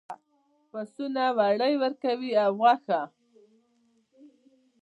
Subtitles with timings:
[0.69, 3.01] پسونه وړۍ ورکوي او غوښه.